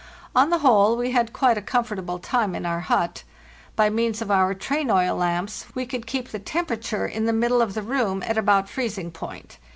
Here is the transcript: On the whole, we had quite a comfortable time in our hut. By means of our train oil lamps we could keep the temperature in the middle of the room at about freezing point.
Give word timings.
On 0.35 0.49
the 0.49 0.57
whole, 0.57 0.97
we 0.97 1.11
had 1.11 1.31
quite 1.31 1.59
a 1.59 1.61
comfortable 1.61 2.17
time 2.17 2.55
in 2.55 2.65
our 2.65 2.79
hut. 2.79 3.21
By 3.75 3.91
means 3.91 4.19
of 4.19 4.31
our 4.31 4.55
train 4.55 4.89
oil 4.89 5.15
lamps 5.15 5.65
we 5.75 5.85
could 5.85 6.07
keep 6.07 6.29
the 6.29 6.39
temperature 6.39 7.05
in 7.05 7.25
the 7.27 7.31
middle 7.33 7.61
of 7.61 7.75
the 7.75 7.83
room 7.83 8.23
at 8.25 8.35
about 8.35 8.67
freezing 8.67 9.11
point. 9.11 9.59